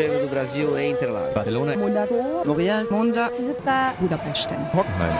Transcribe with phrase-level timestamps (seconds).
[0.00, 1.34] Prêmio do Brasil em Interlagos.
[1.34, 2.14] Barcelona, Monaco,
[2.46, 3.30] Montreal, Monza,
[3.98, 4.48] Budapest.
[4.72, 5.14] Hockenheim.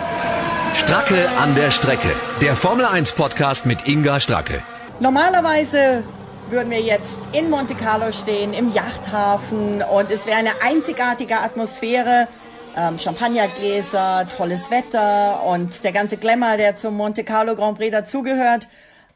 [0.75, 2.11] Stracke an der Strecke.
[2.41, 4.63] Der Formel 1 Podcast mit Inga Stracke.
[4.99, 6.03] Normalerweise
[6.49, 12.27] würden wir jetzt in Monte Carlo stehen, im Yachthafen und es wäre eine einzigartige Atmosphäre.
[12.75, 18.67] Ähm, Champagnergläser, tolles Wetter und der ganze Glamour, der zum Monte Carlo Grand Prix dazugehört.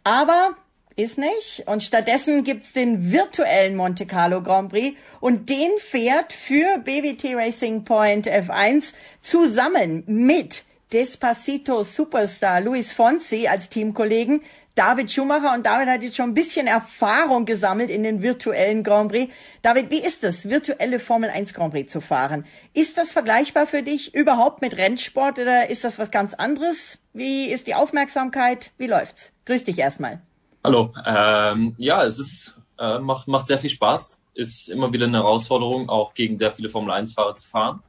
[0.03, 0.51] Aber
[0.95, 1.63] ist nicht.
[1.65, 7.83] Und stattdessen gibt's den virtuellen Monte Carlo Grand Prix und den fährt für BWT Racing
[7.83, 10.63] Point F1 zusammen mit
[10.93, 14.41] Despacito Superstar Luis Fonsi als Teamkollegen,
[14.75, 19.09] David Schumacher und David hat jetzt schon ein bisschen Erfahrung gesammelt in den virtuellen Grand
[19.09, 19.33] Prix.
[19.61, 22.45] David, wie ist es, virtuelle Formel 1 Grand Prix zu fahren?
[22.73, 26.99] Ist das vergleichbar für dich überhaupt mit Rennsport oder ist das was ganz anderes?
[27.13, 28.71] Wie ist die Aufmerksamkeit?
[28.77, 29.31] Wie läuft's?
[29.45, 30.21] Grüß dich erstmal.
[30.65, 30.91] Hallo.
[31.05, 34.19] Ähm, ja, es ist äh, macht macht sehr viel Spaß.
[34.33, 37.83] Ist immer wieder eine Herausforderung, auch gegen sehr viele Formel 1 Fahrer zu fahren.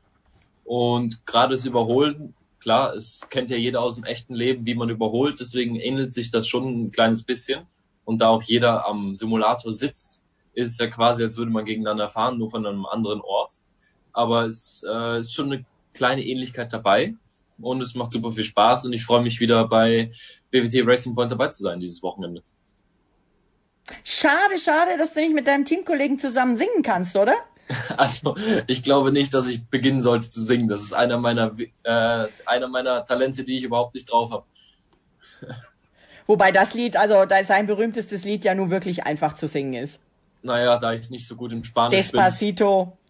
[0.63, 4.91] Und gerade das Überholen klar, es kennt ja jeder aus dem echten Leben, wie man
[4.91, 7.65] überholt, deswegen ähnelt sich das schon ein kleines bisschen.
[8.05, 12.11] Und da auch jeder am Simulator sitzt, ist es ja quasi, als würde man gegeneinander
[12.11, 13.55] fahren, nur von einem anderen Ort.
[14.13, 17.15] Aber es äh, ist schon eine kleine Ähnlichkeit dabei
[17.59, 20.11] und es macht super viel Spaß und ich freue mich wieder bei
[20.51, 22.43] BWT Racing Point dabei zu sein dieses Wochenende.
[24.05, 27.35] Schade, schade, dass du nicht mit deinem Teamkollegen zusammen singen kannst, oder?
[27.97, 28.37] Also
[28.69, 30.69] ich glaube nicht, dass ich beginnen sollte zu singen.
[30.69, 31.51] Das ist einer meiner
[31.83, 34.45] äh, einer meiner Talente, die ich überhaupt nicht drauf habe.
[36.29, 39.99] Wobei das Lied, also da sein berühmtestes Lied ja nun wirklich einfach zu singen ist.
[40.43, 42.85] Naja, da ich nicht so gut im Spanisch Despacito.
[42.85, 43.06] bin.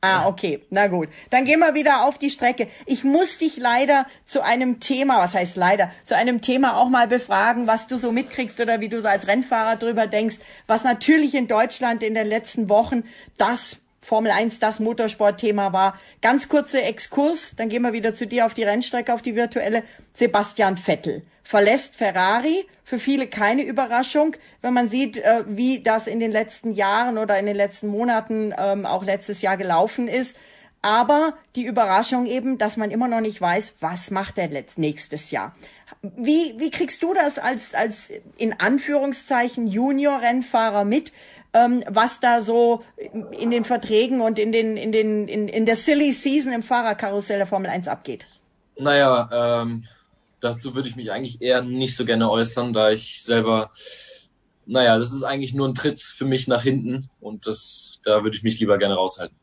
[0.00, 0.62] Ah, okay.
[0.70, 1.08] Na gut.
[1.30, 2.68] Dann gehen wir wieder auf die Strecke.
[2.86, 7.08] Ich muss dich leider zu einem Thema, was heißt leider, zu einem Thema auch mal
[7.08, 10.36] befragen, was du so mitkriegst oder wie du so als Rennfahrer drüber denkst,
[10.68, 13.02] was natürlich in Deutschland in den letzten Wochen
[13.38, 15.98] das Formel 1 das Motorsportthema war.
[16.22, 19.82] Ganz kurzer Exkurs, dann gehen wir wieder zu dir auf die Rennstrecke, auf die virtuelle.
[20.14, 22.66] Sebastian Vettel verlässt Ferrari.
[22.84, 27.38] Für viele keine Überraschung, wenn man sieht, äh, wie das in den letzten Jahren oder
[27.38, 30.38] in den letzten Monaten ähm, auch letztes Jahr gelaufen ist.
[30.80, 35.52] Aber die Überraschung eben, dass man immer noch nicht weiß, was macht er nächstes Jahr.
[36.02, 41.12] Wie, wie kriegst du das als, als in Anführungszeichen Junior-Rennfahrer mit?
[41.52, 42.82] Ähm, was da so
[43.32, 47.38] in den Verträgen und in den in den in, in der Silly Season im Fahrerkarussell
[47.38, 48.26] der Formel 1 abgeht?
[48.76, 49.84] Naja, ähm,
[50.40, 53.70] dazu würde ich mich eigentlich eher nicht so gerne äußern, da ich selber,
[54.66, 58.36] naja, das ist eigentlich nur ein Tritt für mich nach hinten und das, da würde
[58.36, 59.36] ich mich lieber gerne raushalten.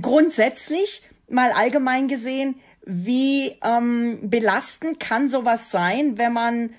[0.00, 6.70] Grundsätzlich, mal allgemein gesehen, wie ähm, belastend kann sowas sein, wenn man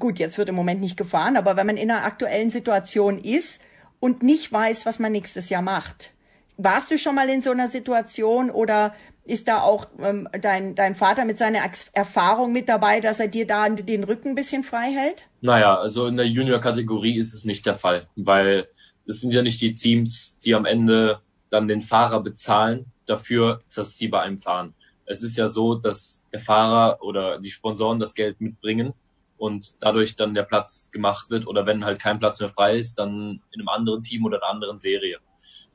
[0.00, 3.60] gut, jetzt wird im Moment nicht gefahren, aber wenn man in einer aktuellen Situation ist
[4.00, 6.12] und nicht weiß, was man nächstes Jahr macht.
[6.56, 8.94] Warst du schon mal in so einer Situation oder
[9.24, 11.60] ist da auch ähm, dein, dein Vater mit seiner
[11.92, 15.28] Erfahrung mit dabei, dass er dir da den Rücken ein bisschen frei hält?
[15.40, 18.68] Naja, also in der Junior-Kategorie ist es nicht der Fall, weil
[19.06, 23.96] es sind ja nicht die Teams, die am Ende dann den Fahrer bezahlen dafür, dass
[23.96, 24.74] sie bei einem fahren.
[25.06, 28.92] Es ist ja so, dass der Fahrer oder die Sponsoren das Geld mitbringen
[29.40, 32.98] und dadurch dann der Platz gemacht wird oder wenn halt kein Platz mehr frei ist,
[32.98, 35.18] dann in einem anderen Team oder einer anderen Serie.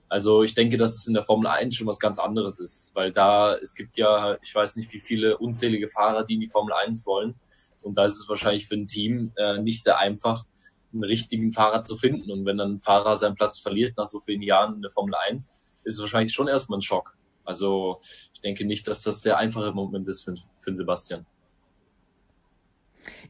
[0.08, 3.12] Also ich denke, dass es in der Formel 1 schon was ganz anderes ist, weil
[3.12, 6.74] da, es gibt ja, ich weiß nicht, wie viele unzählige Fahrer, die in die Formel
[6.74, 7.34] 1 wollen.
[7.82, 10.46] Und da ist es wahrscheinlich für ein Team äh, nicht sehr einfach,
[10.94, 12.32] einen richtigen Fahrer zu finden.
[12.32, 15.16] Und wenn dann ein Fahrer seinen Platz verliert nach so vielen Jahren in der Formel
[15.28, 17.18] 1, ist es wahrscheinlich schon erstmal ein Schock.
[17.44, 18.00] Also
[18.32, 21.26] ich denke nicht, dass das der einfache Moment ist für, für Sebastian.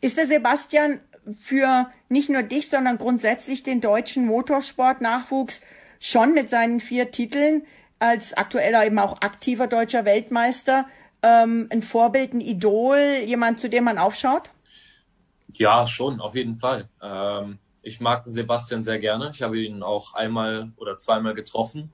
[0.01, 0.99] Ist der Sebastian
[1.39, 5.61] für nicht nur dich, sondern grundsätzlich den deutschen Motorsport-Nachwuchs
[5.99, 7.63] schon mit seinen vier Titeln
[7.99, 10.85] als aktueller eben auch aktiver deutscher Weltmeister
[11.23, 14.51] ähm, ein Vorbild, ein Idol, jemand, zu dem man aufschaut?
[15.53, 16.89] Ja, schon, auf jeden Fall.
[17.01, 19.31] Ähm, ich mag Sebastian sehr gerne.
[19.33, 21.91] Ich habe ihn auch einmal oder zweimal getroffen,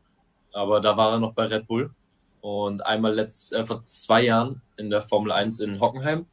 [0.52, 1.92] aber da war er noch bei Red Bull
[2.42, 6.26] und einmal letzt, äh, vor zwei Jahren in der Formel 1 in Hockenheim.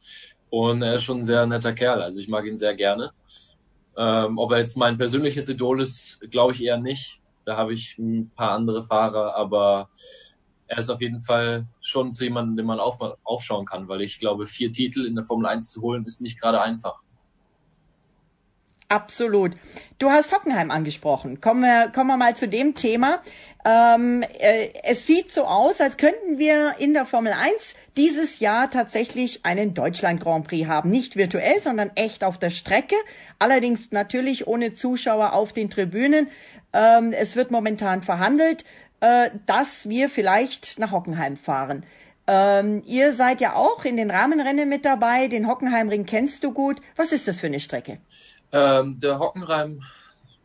[0.49, 2.01] Und er ist schon ein sehr netter Kerl.
[2.01, 3.11] Also ich mag ihn sehr gerne.
[3.97, 7.21] Ähm, ob er jetzt mein persönliches Idol ist, glaube ich eher nicht.
[7.45, 9.89] Da habe ich ein paar andere Fahrer, aber
[10.67, 14.19] er ist auf jeden Fall schon zu jemandem, dem man auf, aufschauen kann, weil ich
[14.19, 17.01] glaube, vier Titel in der Formel 1 zu holen, ist nicht gerade einfach.
[18.91, 19.51] Absolut.
[19.99, 21.41] Du hast Hockenheim angesprochen.
[21.41, 23.21] Kommen wir, kommen wir mal zu dem Thema.
[23.63, 28.71] Ähm, äh, es sieht so aus, als könnten wir in der Formel 1 dieses Jahr
[28.71, 30.89] tatsächlich einen Deutschland Grand Prix haben.
[30.89, 32.95] Nicht virtuell, sondern echt auf der Strecke.
[33.37, 36.27] Allerdings natürlich ohne Zuschauer auf den Tribünen.
[36.73, 38.65] Ähm, es wird momentan verhandelt,
[39.01, 41.85] äh, dass wir vielleicht nach Hockenheim fahren.
[42.25, 45.27] Ähm, ihr seid ja auch in den Rahmenrennen mit dabei.
[45.27, 46.81] Den Hockenheimring kennst du gut.
[46.95, 47.99] Was ist das für eine Strecke?
[48.51, 49.81] Ähm, der Hockenheim,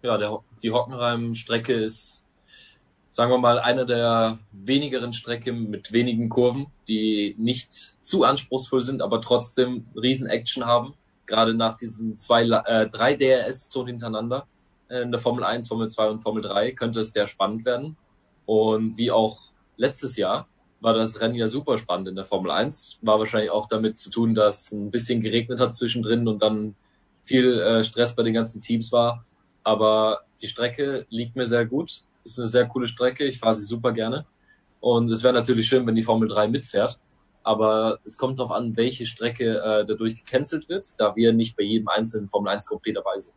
[0.02, 2.24] ja, der, die Hockenheim-Strecke ist,
[3.08, 9.00] sagen wir mal, eine der wenigeren Strecken mit wenigen Kurven, die nicht zu anspruchsvoll sind,
[9.00, 10.94] aber trotzdem Riesen-Action haben.
[11.26, 14.46] Gerade nach diesen zwei, äh, drei DRS-Zonen hintereinander
[14.88, 17.96] äh, in der Formel 1, Formel 2 und Formel 3 könnte es sehr spannend werden.
[18.46, 19.38] Und wie auch
[19.76, 20.46] letztes Jahr
[20.80, 22.98] war das Rennen ja super spannend in der Formel 1.
[23.00, 26.74] War wahrscheinlich auch damit zu tun, dass ein bisschen geregnet hat zwischendrin und dann
[27.24, 29.24] viel äh, Stress bei den ganzen Teams war.
[29.62, 32.02] Aber die Strecke liegt mir sehr gut.
[32.24, 33.24] Ist eine sehr coole Strecke.
[33.24, 34.26] Ich fahre sie super gerne.
[34.80, 36.98] Und es wäre natürlich schön, wenn die Formel 3 mitfährt.
[37.42, 41.62] Aber es kommt darauf an, welche Strecke äh, dadurch gecancelt wird, da wir nicht bei
[41.62, 43.34] jedem einzelnen Formel 1 Grand Prix dabei sind.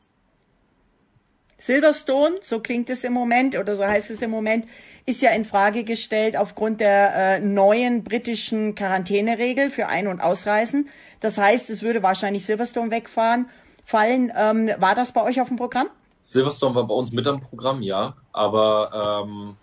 [1.60, 4.68] Silverstone, so klingt es im Moment oder so heißt es im Moment,
[5.06, 10.90] ist ja in Frage gestellt aufgrund der äh, neuen britischen Quarantäneregel für Ein- und Ausreisen.
[11.20, 13.50] Das heißt, es würde wahrscheinlich Silverstone wegfahren
[13.88, 14.32] fallen.
[14.36, 15.88] Ähm, war das bei euch auf dem Programm?
[16.22, 18.16] Silverstone war bei uns mit am Programm, ja.
[18.34, 19.56] Aber ähm,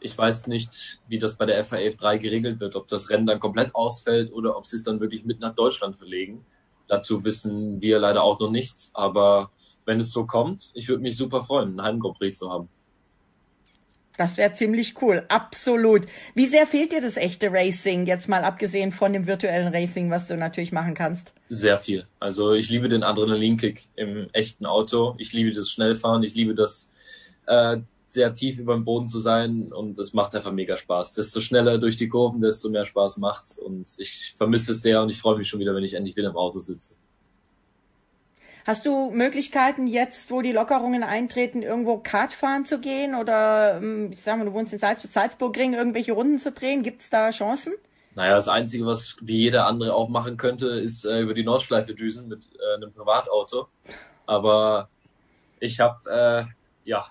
[0.00, 3.40] ich weiß nicht, wie das bei der FAF 3 geregelt wird, ob das Rennen dann
[3.40, 6.44] komplett ausfällt oder ob sie es dann wirklich mit nach Deutschland verlegen.
[6.88, 8.90] Dazu wissen wir leider auch noch nichts.
[8.92, 9.50] Aber
[9.86, 12.68] wenn es so kommt, ich würde mich super freuen, einen Heim Grand Prix zu haben.
[14.20, 16.02] Das wäre ziemlich cool, absolut.
[16.34, 20.28] Wie sehr fehlt dir das echte Racing, jetzt mal abgesehen von dem virtuellen Racing, was
[20.28, 21.32] du natürlich machen kannst?
[21.48, 22.06] Sehr viel.
[22.18, 25.14] Also ich liebe den Adrenalinkick im echten Auto.
[25.16, 26.22] Ich liebe das Schnellfahren.
[26.22, 26.90] Ich liebe das
[27.46, 27.78] äh,
[28.08, 31.14] sehr tief über dem Boden zu sein und es macht einfach mega Spaß.
[31.14, 35.08] Desto schneller durch die Kurven, desto mehr Spaß macht's und ich vermisse es sehr und
[35.08, 36.94] ich freue mich schon wieder, wenn ich endlich wieder im Auto sitze.
[38.70, 44.12] Hast du Möglichkeiten jetzt, wo die Lockerungen eintreten, irgendwo Kart fahren zu gehen oder ähm,
[44.12, 46.84] ich sag mal, du wohnst in Salzburg, Salzburgring, irgendwelche Runden zu drehen?
[46.84, 47.72] Gibt es da Chancen?
[48.14, 51.96] Naja, das Einzige, was wie jeder andere auch machen könnte, ist äh, über die Nordschleife
[51.96, 53.66] düsen mit äh, einem Privatauto.
[54.24, 54.88] Aber
[55.58, 57.06] ich habe, äh, ja,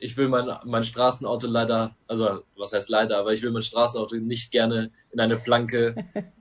[0.00, 4.16] ich will mein, mein Straßenauto leider, also was heißt leider, aber ich will mein Straßenauto
[4.16, 5.94] nicht gerne in eine Planke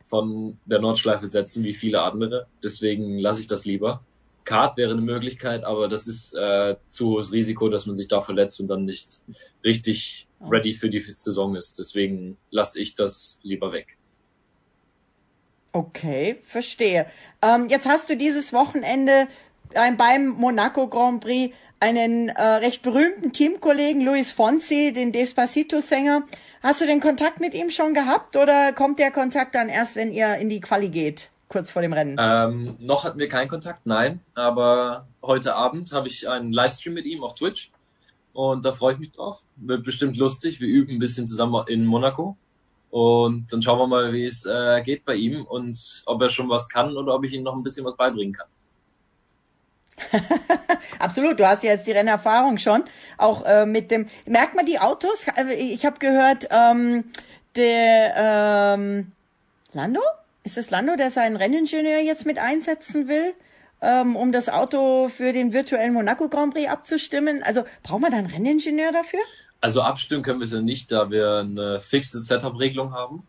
[0.04, 2.48] von der Nordschleife setzen, wie viele andere.
[2.64, 4.04] Deswegen lasse ich das lieber.
[4.44, 8.22] Kart wäre eine Möglichkeit, aber das ist äh, zu hohes Risiko, dass man sich da
[8.22, 9.22] verletzt und dann nicht
[9.63, 11.80] richtig ready für die Saison ist.
[11.80, 13.98] Deswegen lasse ich das lieber weg.
[15.72, 17.07] Okay, verstehe.
[17.42, 19.28] Ähm, jetzt hast du dieses Wochenende
[19.74, 26.24] äh, beim Monaco Grand Prix einen äh, recht berühmten Teamkollegen, Luis Fonsi, den Despacito-Sänger.
[26.62, 30.13] Hast du den Kontakt mit ihm schon gehabt oder kommt der Kontakt dann erst, wenn
[30.13, 31.30] ihr in die Quali geht?
[31.54, 32.18] Kurz vor dem Rennen?
[32.20, 34.20] Ähm, noch hatten wir keinen Kontakt, nein.
[34.34, 37.72] Aber heute Abend habe ich einen Livestream mit ihm auf Twitch.
[38.34, 39.44] Und da freue ich mich drauf.
[39.56, 40.60] Wird bestimmt lustig.
[40.60, 42.36] Wir üben ein bisschen zusammen in Monaco.
[42.90, 46.50] Und dann schauen wir mal, wie es äh, geht bei ihm und ob er schon
[46.50, 48.48] was kann oder ob ich ihm noch ein bisschen was beibringen kann.
[51.00, 52.84] Absolut, du hast ja jetzt die Rennerfahrung schon.
[53.18, 55.26] Auch äh, mit dem, merkt man die Autos?
[55.58, 57.06] Ich habe gehört, ähm,
[57.56, 59.12] der ähm,
[59.74, 60.02] Lando?
[60.45, 63.34] Ist es Lando, der seinen Renningenieur jetzt mit einsetzen will,
[63.81, 67.42] ähm, um das Auto für den virtuellen Monaco Grand Prix abzustimmen?
[67.44, 69.22] Also braucht man da einen Renningenieur dafür?
[69.62, 73.25] Also abstimmen können wir es ja nicht, da wir eine fixe Setup-Regelung haben.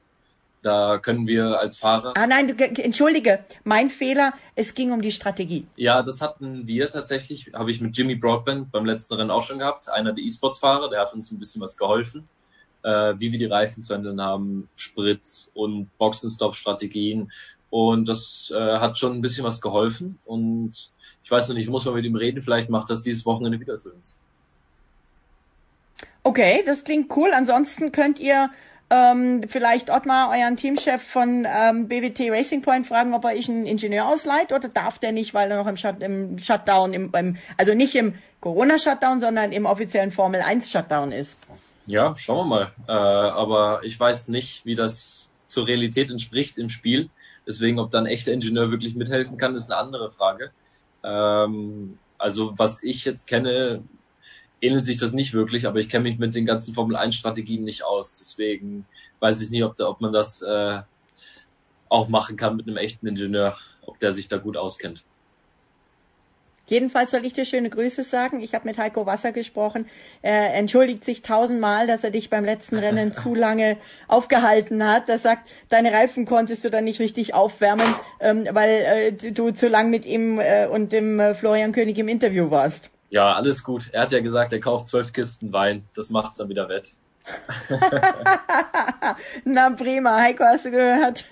[0.62, 2.14] Da können wir als Fahrer.
[2.16, 4.32] Ah nein, entschuldige, mein Fehler.
[4.56, 5.68] Es ging um die Strategie.
[5.76, 7.52] Ja, das hatten wir tatsächlich.
[7.54, 9.88] Habe ich mit Jimmy Broadband beim letzten Rennen auch schon gehabt.
[9.88, 12.28] Einer der E-Sports-Fahrer, der hat uns ein bisschen was geholfen
[12.84, 17.32] äh, wie wir die Reifen zu handeln haben, Sprit und Boxenstopp-Strategien.
[17.70, 20.18] Und das äh, hat schon ein bisschen was geholfen.
[20.24, 20.92] Und
[21.24, 22.40] ich weiß noch nicht, ich muss mal mit ihm reden.
[22.40, 24.18] Vielleicht macht das dieses Wochenende wieder für uns.
[26.22, 27.32] Okay, das klingt cool.
[27.34, 28.50] Ansonsten könnt ihr
[28.90, 33.66] ähm, vielleicht Ottmar, euren Teamchef von ähm, BWT Racing Point, fragen, ob er euch einen
[33.66, 37.36] Ingenieur ausleiht oder darf der nicht, weil er noch im, Shut, im Shutdown, im, im,
[37.56, 41.38] also nicht im Corona-Shutdown, sondern im offiziellen Formel 1 Shutdown ist.
[41.86, 42.72] Ja, schauen wir mal.
[42.88, 47.10] Äh, aber ich weiß nicht, wie das zur Realität entspricht im Spiel.
[47.46, 50.52] Deswegen, ob dann echter Ingenieur wirklich mithelfen kann, ist eine andere Frage.
[51.02, 53.82] Ähm, also was ich jetzt kenne,
[54.62, 57.64] ähnelt sich das nicht wirklich, aber ich kenne mich mit den ganzen Formel 1 Strategien
[57.64, 58.14] nicht aus.
[58.14, 58.86] Deswegen
[59.20, 60.80] weiß ich nicht, ob, da, ob man das äh,
[61.90, 65.04] auch machen kann mit einem echten Ingenieur, ob der sich da gut auskennt.
[66.66, 68.40] Jedenfalls soll ich dir schöne Grüße sagen.
[68.40, 69.87] Ich habe mit Heiko Wasser gesprochen.
[70.23, 73.76] Er entschuldigt sich tausendmal, dass er dich beim letzten Rennen zu lange
[74.09, 75.09] aufgehalten hat.
[75.09, 77.87] Er sagt, deine Reifen konntest du dann nicht richtig aufwärmen,
[78.21, 82.09] ähm, weil äh, du zu lang mit ihm äh, und dem äh, Florian König im
[82.09, 82.90] Interview warst.
[83.11, 83.90] Ja, alles gut.
[83.92, 85.85] Er hat ja gesagt, er kauft zwölf Kisten Wein.
[85.94, 86.97] Das macht's dann wieder wett.
[89.44, 91.25] Na prima, Heiko, hast du gehört?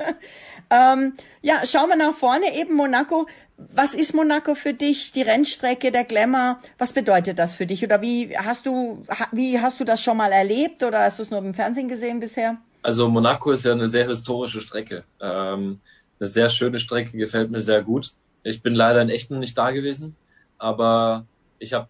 [0.70, 3.26] ähm, ja, schauen wir nach vorne, eben Monaco.
[3.74, 5.12] Was ist Monaco für dich?
[5.12, 7.84] Die Rennstrecke, der Glamour, was bedeutet das für dich?
[7.84, 9.02] Oder wie hast du,
[9.32, 12.20] wie hast du das schon mal erlebt oder hast du es nur im Fernsehen gesehen
[12.20, 12.58] bisher?
[12.82, 15.04] Also Monaco ist ja eine sehr historische Strecke.
[15.20, 15.80] Ähm,
[16.18, 18.12] eine sehr schöne Strecke, gefällt mir sehr gut.
[18.42, 20.16] Ich bin leider in echt noch nicht da gewesen,
[20.58, 21.26] aber
[21.58, 21.88] ich habe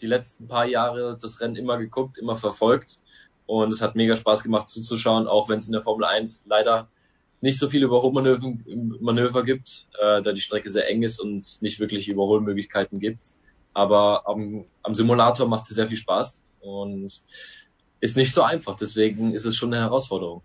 [0.00, 3.00] die letzten paar Jahre das Rennen immer geguckt, immer verfolgt
[3.46, 6.88] und es hat mega Spaß gemacht zuzuschauen, auch wenn es in der Formel 1 leider
[7.44, 8.54] nicht so viele Überholmanöver
[9.00, 13.34] Manöver gibt, äh, da die Strecke sehr eng ist und es nicht wirklich Überholmöglichkeiten gibt.
[13.74, 17.22] Aber am, am Simulator macht sie sehr viel Spaß und
[18.00, 18.76] ist nicht so einfach.
[18.76, 20.40] Deswegen ist es schon eine Herausforderung.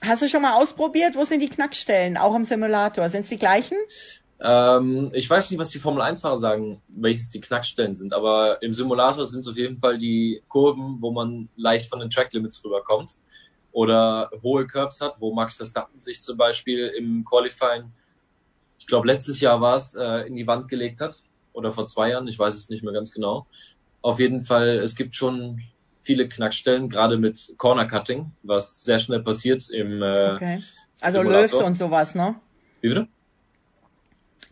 [0.00, 1.16] Hast du schon mal ausprobiert?
[1.16, 2.16] Wo sind die Knackstellen?
[2.16, 3.10] Auch im Simulator?
[3.10, 3.78] Sind es die gleichen?
[4.40, 8.72] Ähm, ich weiß nicht, was die Formel 1-Fahrer sagen, welches die Knackstellen sind, aber im
[8.72, 12.64] Simulator sind es auf jeden Fall die Kurven, wo man leicht von den Track Limits
[12.64, 13.16] rüberkommt
[13.74, 17.90] oder hohe Curbs hat, wo Max Verstappen sich zum Beispiel im Qualifying,
[18.78, 22.10] ich glaube letztes Jahr war es, äh, in die Wand gelegt hat oder vor zwei
[22.10, 23.46] Jahren, ich weiß es nicht mehr ganz genau.
[24.00, 25.60] Auf jeden Fall, es gibt schon
[25.98, 30.62] viele Knackstellen, gerade mit Corner Cutting, was sehr schnell passiert im äh, Okay.
[31.00, 32.36] Also Löws und sowas, ne?
[32.80, 33.08] Wie bitte?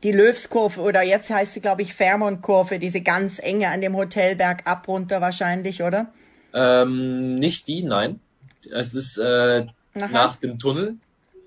[0.03, 4.67] Die Löwskurve oder jetzt heißt sie, glaube ich, Fairmont-Kurve, diese ganz enge an dem Hotelberg
[4.67, 6.13] ab runter wahrscheinlich, oder?
[6.53, 8.19] Ähm, nicht die, nein.
[8.71, 10.97] Es ist äh, nach dem Tunnel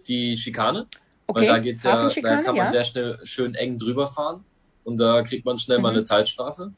[0.07, 0.87] die Schikane.
[1.27, 2.71] Okay, Weil da geht's ja, da kann man ja.
[2.71, 4.43] sehr schnell schön eng drüber fahren
[4.83, 5.95] und da kriegt man schnell mal Mhm.
[5.97, 6.73] eine Zeitstrafe.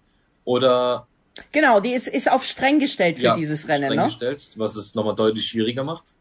[0.45, 1.07] Oder
[1.51, 4.05] Genau, die ist, ist auf streng gestellt für ja, dieses Rennen, streng ne?
[4.05, 6.15] gestellt, was es nochmal deutlich schwieriger macht.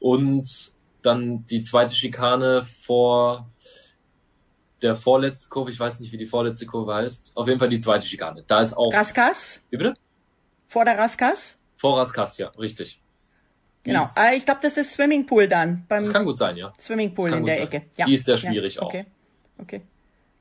[0.00, 0.72] Und
[1.02, 3.48] dann die zweite Schikane vor
[4.82, 7.32] der vorletzten Kurve, ich weiß nicht, wie die vorletzte Kurve heißt.
[7.34, 8.44] Auf jeden Fall die zweite Schikane.
[8.46, 8.92] Da ist auch.
[8.92, 9.60] Raskas?
[9.70, 9.94] Wie bitte?
[10.68, 11.56] Vor der Raskas?
[11.76, 13.00] Vor Raskast, ja, richtig.
[13.88, 14.04] Genau.
[14.04, 15.84] ist- Ah, ich glaube, das ist Swimmingpool dann.
[15.88, 16.72] Beim Das kann gut sein, ja.
[16.80, 17.64] Swimmingpool kann in der sein.
[17.64, 17.82] Ecke.
[17.96, 18.06] Ja.
[18.06, 18.50] Die ist sehr ja.
[18.50, 18.86] schwierig auch.
[18.86, 19.04] Okay.
[19.60, 19.80] Okay.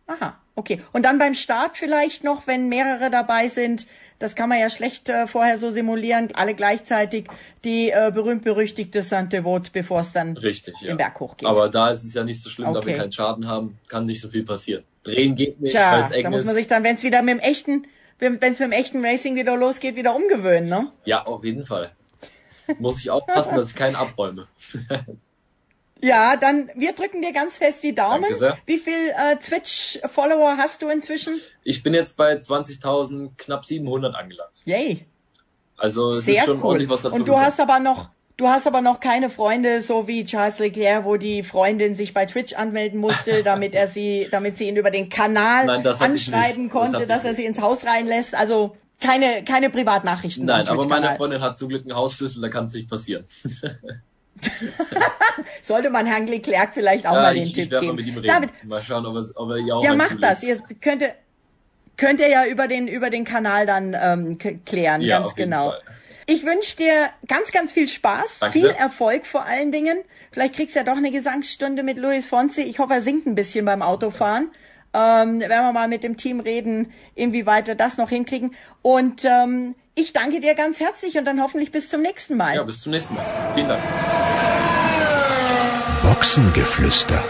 [0.08, 0.82] Aha, okay.
[0.94, 3.88] Und dann beim Start vielleicht noch, wenn mehrere dabei sind,
[4.20, 7.28] das kann man ja schlecht äh, vorher so simulieren, alle gleichzeitig
[7.64, 10.88] die äh, berühmt-berüchtigte Sainte Vote, bevor es dann Richtig, ja.
[10.88, 11.48] den Berg hochgeht.
[11.48, 12.98] Aber da ist es ja nicht so schlimm, da wir Okay.
[12.98, 14.84] keinen Schaden haben, kann nicht so viel passieren.
[15.04, 17.36] Drehen geht nicht, weil es eng da muss man sich dann, wenn es wieder mit
[17.36, 17.84] dem echten,
[18.20, 20.88] wenn es mit dem echten Racing wieder losgeht, wieder umgewöhnen, ne?
[21.06, 21.92] Ja, auf jeden Fall.
[22.80, 24.48] Muss ich aufpassen, dass ich keinen abräume.
[26.02, 28.22] Ja, dann wir drücken dir ganz fest die Daumen.
[28.22, 28.58] Danke sehr.
[28.66, 31.36] Wie viel äh, Twitch-Follower hast du inzwischen?
[31.64, 34.62] Ich bin jetzt bei 20.000, knapp 700 angelangt.
[34.66, 35.06] Yay.
[35.78, 36.66] Also es Sehr ist schon cool.
[36.66, 40.08] ordentlich was dazu Und du hast aber noch, du hast aber noch keine Freunde, so
[40.08, 44.58] wie Charles Leclerc, wo die Freundin sich bei Twitch anmelden musste, damit er sie, damit
[44.58, 46.70] sie ihn über den Kanal Nein, das anschreiben.
[46.70, 48.36] Das konnte, ich dass er sie ins Haus reinlässt.
[48.36, 50.46] Also keine, keine Privatnachrichten.
[50.46, 51.16] Nein, aber meine.
[51.16, 53.26] Freundin hat zum Glück einen Hausschlüssel, da kann es nicht passieren.
[55.62, 58.06] Sollte man Herrn Leclerc vielleicht auch Ja, mal den ich, Tipp ich werde mal geben.
[58.06, 58.28] mit ihm reden.
[58.28, 60.44] David, Mal schauen, ob, es, ob er ihr auch ja, macht das.
[60.44, 61.04] Ihr könnt,
[61.98, 65.52] könnt ihr ja über den, über den Kanal dann ähm, klären, Ja, ganz auf jeden
[65.52, 65.70] genau.
[65.72, 65.82] Fall.
[66.30, 68.70] Ich wünsche dir ganz, ganz viel Spaß, Danke viel.
[68.70, 69.98] Erfolg vor allen Dingen.
[70.32, 72.62] Vielleicht kriegst du ja doch eine Gesangsstunde mit Luis Fonsi.
[72.62, 74.52] Ich hoffe, er singt ein bisschen beim Autofahren.
[74.98, 78.56] Ähm, werden wir mal mit dem Team reden, inwieweit wir das noch hinkriegen.
[78.82, 82.56] Und ähm, ich danke dir ganz herzlich und dann hoffentlich bis zum nächsten Mal.
[82.56, 83.26] Ja, bis zum nächsten Mal.
[83.54, 83.82] Vielen Dank.
[86.02, 87.24] Boxengeflüster.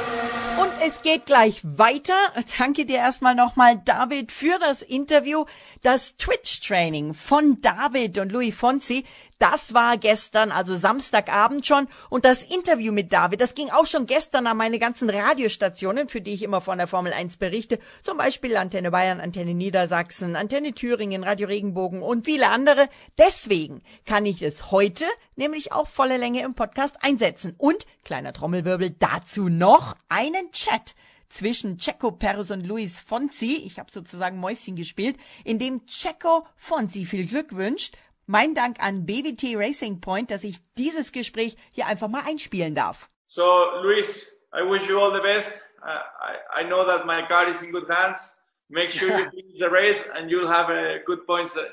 [0.80, 2.14] Es geht gleich weiter.
[2.58, 5.46] Danke dir erstmal nochmal, David, für das Interview.
[5.82, 9.04] Das Twitch-Training von David und Louis Fonsi,
[9.40, 11.88] das war gestern, also Samstagabend schon.
[12.10, 16.22] Und das Interview mit David, das ging auch schon gestern an meine ganzen Radiostationen, für
[16.22, 17.80] die ich immer von der Formel 1 berichte.
[18.04, 22.88] Zum Beispiel Antenne Bayern, Antenne Niedersachsen, Antenne Thüringen, Radio Regenbogen und viele andere.
[23.18, 25.06] Deswegen kann ich es heute
[25.38, 27.56] nämlich auch volle Länge im Podcast einsetzen.
[27.58, 30.96] Und, kleiner Trommelwirbel, dazu noch einen Chat
[31.29, 33.62] zwischen Checo Perez und Luis Fonsi.
[33.65, 37.96] Ich habe sozusagen Mäuschen gespielt, in dem Checo Fonsi viel Glück wünscht.
[38.25, 43.10] Mein Dank an BWT Racing Point, dass ich dieses Gespräch hier einfach mal einspielen darf.
[43.27, 43.44] So,
[43.82, 45.63] Luis, I wish you all the best.
[45.82, 48.34] Uh, I, I know that my car is in good hands.
[48.70, 51.63] Make sure you finish the race and you'll have uh, good points uh,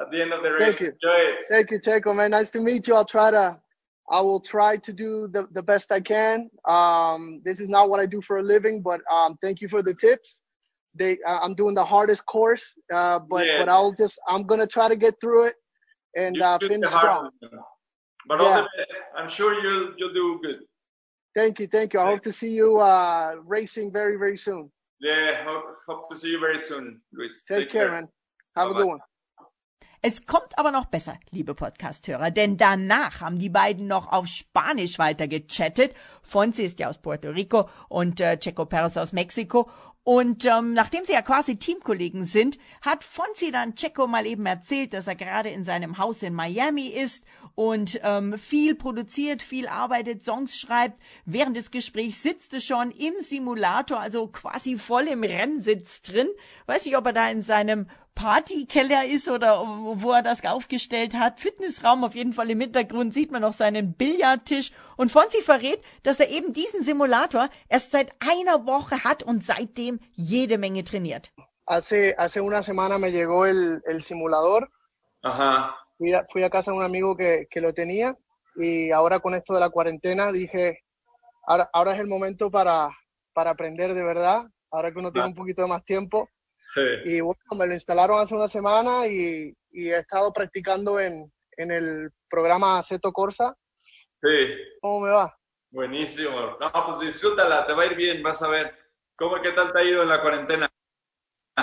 [0.00, 0.78] at the end of the race.
[0.78, 0.86] Thank you.
[0.86, 1.44] Enjoy it.
[1.48, 2.30] Thank you, Checo, man.
[2.30, 2.94] Nice to meet you.
[2.94, 3.60] I'll try to
[4.08, 6.48] I will try to do the, the best I can.
[6.68, 9.82] Um, this is not what I do for a living, but um, thank you for
[9.82, 10.42] the tips.
[10.94, 13.58] They, uh, I'm doing the hardest course, uh, but Yeah.
[13.58, 15.54] but I'll just I'm gonna try to get through it
[16.14, 17.30] and You uh, finish strong.
[18.28, 18.94] But all the best.
[19.16, 20.60] I'm sure you'll you'll do good.
[21.34, 22.00] Thank you, thank you.
[22.00, 24.70] I hope to see you uh, racing very very soon.
[25.00, 27.44] Yeah, hope, hope to see you very soon, Luis.
[27.46, 28.08] Take, care, man.
[28.56, 28.80] Have a Bye-bye.
[28.80, 29.00] good one.
[30.08, 35.00] Es kommt aber noch besser, liebe Podcasthörer, denn danach haben die beiden noch auf Spanisch
[35.00, 35.96] weiter gechattet.
[36.22, 39.68] Fonzi ist ja aus Puerto Rico und äh, Checo Perez aus Mexiko.
[40.04, 44.92] Und ähm, nachdem sie ja quasi Teamkollegen sind, hat Fonzi dann Checo mal eben erzählt,
[44.92, 47.24] dass er gerade in seinem Haus in Miami ist
[47.56, 51.00] und ähm, viel produziert, viel arbeitet, Songs schreibt.
[51.24, 56.28] Während des Gesprächs sitzt er schon im Simulator, also quasi voll im Rennsitz drin.
[56.66, 61.38] Weiß nicht, ob er da in seinem Partykeller ist oder wo er das aufgestellt hat.
[61.38, 64.72] Fitnessraum auf jeden Fall im Hintergrund sieht man noch seinen Billardtisch.
[64.96, 70.00] Und Fonzi verrät, dass er eben diesen Simulator erst seit einer Woche hat und seitdem
[70.14, 71.30] jede Menge trainiert.
[71.68, 74.70] Hace hace una semana me llegó el, el simulador.
[75.22, 75.76] Ajá.
[75.98, 78.16] Fui a, fui a casa de un amigo que, que lo tenía
[78.56, 80.84] y ahora con esto de la cuarentena dije,
[81.46, 82.88] ahora, ahora es el momento para,
[83.34, 86.30] para aprender de verdad, ahora que uno tiene un poquito de más tiempo.
[86.76, 87.10] Sí.
[87.16, 91.70] Y bueno, me lo instalaron hace una semana y, y he estado practicando en, en
[91.70, 93.56] el programa Seto Corsa.
[94.22, 94.28] Sí.
[94.82, 95.34] ¿Cómo me va?
[95.70, 96.56] Buenísimo.
[96.60, 98.74] No, pues disfrútala, te va a ir bien, vas a ver.
[99.16, 100.68] ¿Cómo, qué tal te ha ido en la cuarentena?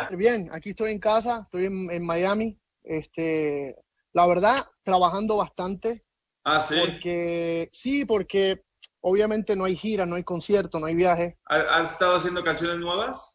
[0.10, 2.60] Bien, aquí estoy en casa, estoy en, en Miami.
[2.84, 3.75] Este,
[4.13, 6.03] la verdad, trabajando bastante,
[6.43, 6.75] Ah, sí.
[6.79, 8.63] porque sí, porque
[9.01, 11.38] obviamente no hay gira, no hay concierto, no hay viaje.
[11.46, 13.32] ¿Ha- ¿Has estado haciendo canciones nuevas?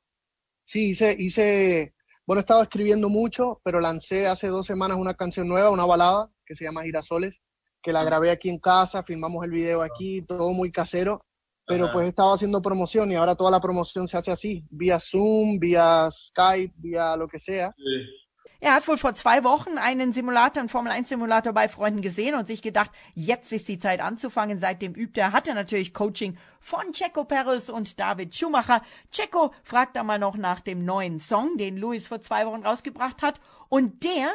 [0.68, 1.94] Sí, hice, hice,
[2.26, 6.30] bueno, he estado escribiendo mucho, pero lancé hace dos semanas una canción nueva, una balada
[6.44, 7.40] que se llama Girasoles,
[7.82, 11.22] que la grabé aquí en casa, filmamos el video aquí, todo muy casero,
[11.66, 11.94] pero Ajá.
[11.94, 15.58] pues he estado haciendo promoción y ahora toda la promoción se hace así, vía Zoom,
[15.58, 17.72] vía Skype, vía lo que sea.
[17.74, 18.27] Sí.
[18.60, 22.60] Er hat wohl vor zwei Wochen einen Simulator, einen Formel-1-Simulator bei Freunden gesehen und sich
[22.60, 24.58] gedacht, jetzt ist die Zeit anzufangen.
[24.58, 28.82] Seitdem übt er, hat er natürlich Coaching von Checo Perez und David Schumacher.
[29.12, 33.22] Checo fragt da mal noch nach dem neuen Song, den Luis vor zwei Wochen rausgebracht
[33.22, 33.40] hat.
[33.68, 34.28] Und der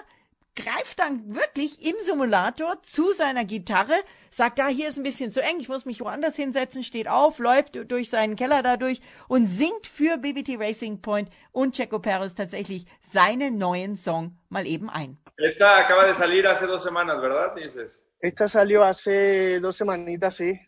[0.55, 3.93] greift dann wirklich im Simulator zu seiner Gitarre,
[4.29, 7.39] sagt, da hier ist ein bisschen zu eng, ich muss mich woanders hinsetzen, steht auf,
[7.39, 12.85] läuft durch seinen Keller dadurch und singt für BBT Racing Point und Checo Perez tatsächlich
[13.01, 15.17] seinen neuen Song mal eben ein.
[15.37, 17.55] Esta acaba de salir hace dos semanas, ¿verdad?
[17.55, 18.05] Dices.
[18.19, 20.59] Esta salió hace dos semanitas, sí.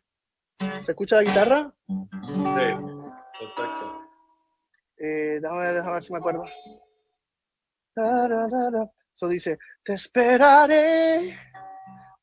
[0.82, 1.74] ¿Se escucha la guitarra?
[1.88, 2.96] Sí.
[3.40, 4.02] Perfecto.
[4.98, 6.46] Eh, déjame ver, déjame ver si me acuerdo.
[7.94, 8.90] Tararara.
[9.16, 11.40] Eso dice, te esperaré,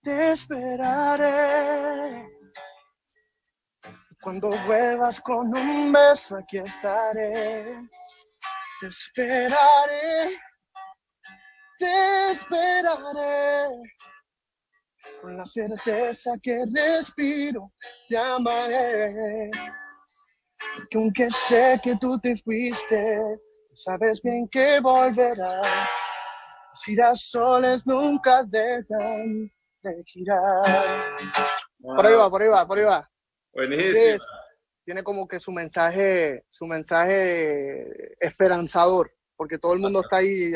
[0.03, 2.29] te esperaré.
[4.21, 7.79] Cuando vuelvas con un beso, aquí estaré.
[8.79, 10.39] Te esperaré,
[11.79, 13.69] te esperaré.
[15.23, 17.73] Con la certeza que respiro,
[18.07, 19.51] te amaré.
[20.91, 23.19] Que aunque sé que tú te fuiste,
[23.73, 26.02] sabes bien que volverás.
[26.73, 29.51] Los girasoles nunca dejan
[29.83, 31.17] de girar.
[31.79, 33.11] Por ahí va, por ahí va, por ahí va.
[33.53, 33.95] Buenísimo.
[34.19, 34.25] Sí,
[34.85, 40.53] tiene como que su mensaje, su mensaje esperanzador, porque todo el mundo está ahí.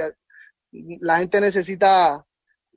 [1.01, 2.25] La gente necesita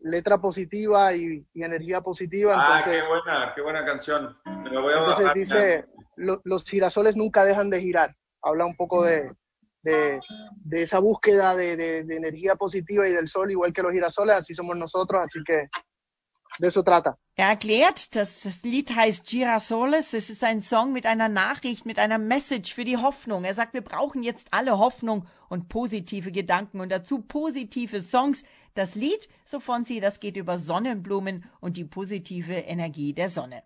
[0.04, 4.38] letra positiva y, y energía positiva, Ah, entonces, qué buena, qué buena canción.
[4.46, 5.36] Me lo voy a entonces bajar.
[5.38, 5.86] dice,
[6.18, 8.16] "Lo- los girasoles nunca dejan de girar.
[8.42, 9.32] Habla un poco de,
[9.82, 10.20] de,
[10.56, 14.36] de esa búsqueda de, de, de energía positiva y del sol, igual que los girasoles,
[14.36, 15.70] así somos nosotros, así que
[16.58, 17.18] de eso trata.
[17.36, 20.14] Er erklärt, dass das Lied heißt Girasoles.
[20.14, 23.46] Es ist ein Song mit einer Nachricht, mit einer Message für die Hoffnung.
[23.46, 28.44] Er sagt, wir brauchen jetzt alle Hoffnung und positive Gedanken und dazu positive Songs.
[28.74, 33.64] Das Lied, so sie, das geht über Sonnenblumen und die positive Energie der Sonne.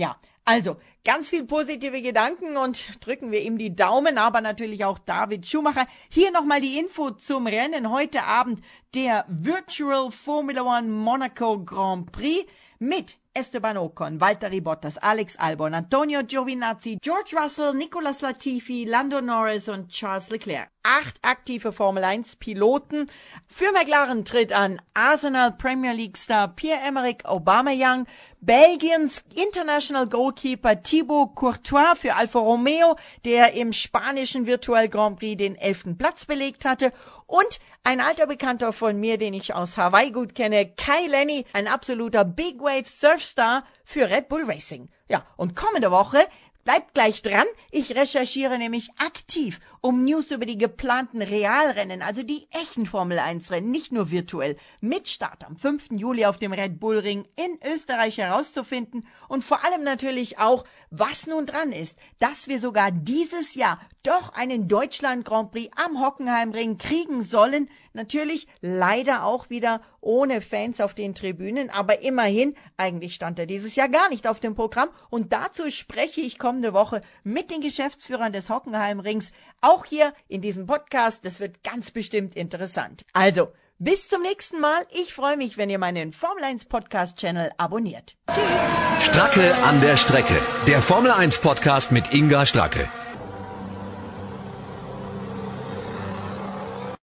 [0.00, 4.98] Ja, also ganz viel positive Gedanken und drücken wir ihm die Daumen, aber natürlich auch
[4.98, 5.86] David Schumacher.
[6.08, 8.62] Hier nochmal die Info zum Rennen heute Abend
[8.94, 16.22] der Virtual Formula One Monaco Grand Prix mit Esteban Ocon, Valtteri Bottas, Alex Albon, Antonio
[16.24, 20.68] Giovinazzi, George Russell, Nicolas Latifi, Lando Norris und Charles Leclerc.
[20.82, 23.08] Acht aktive Formel 1 Piloten.
[23.48, 28.06] Für McLaren tritt an Arsenal Premier League Star Pierre-Emerick Aubameyang,
[28.40, 35.54] Belgiens International Scorekeeper Thibaut Courtois für Alfa Romeo, der im spanischen Virtual Grand Prix den
[35.54, 36.92] elften Platz belegt hatte.
[37.30, 41.68] Und ein alter Bekannter von mir, den ich aus Hawaii gut kenne, Kai Lenny, ein
[41.68, 44.88] absoluter Big Wave Surfstar für Red Bull Racing.
[45.08, 46.18] Ja, und kommende Woche
[46.64, 47.46] Bleibt gleich dran.
[47.70, 53.50] Ich recherchiere nämlich aktiv um News über die geplanten Realrennen, also die echten Formel 1
[53.50, 55.92] Rennen, nicht nur virtuell, mit Start am 5.
[55.92, 61.26] Juli auf dem Red Bull Ring in Österreich herauszufinden und vor allem natürlich auch, was
[61.26, 66.76] nun dran ist, dass wir sogar dieses Jahr doch einen Deutschland Grand Prix am Hockenheimring
[66.78, 67.68] kriegen sollen.
[67.92, 73.76] Natürlich leider auch wieder ohne Fans auf den Tribünen, aber immerhin, eigentlich stand er dieses
[73.76, 78.32] Jahr gar nicht auf dem Programm und dazu spreche ich kommende Woche mit den Geschäftsführern
[78.32, 81.24] des Hockenheimrings, auch hier in diesem Podcast.
[81.24, 83.04] Das wird ganz bestimmt interessant.
[83.12, 84.86] Also, bis zum nächsten Mal.
[84.90, 88.16] Ich freue mich, wenn ihr meinen Formel 1 Podcast Channel abonniert.
[88.30, 89.06] Tschüss.
[89.06, 90.36] Stracke an der Strecke.
[90.66, 92.90] Der Formel 1 Podcast mit Inga Stracke.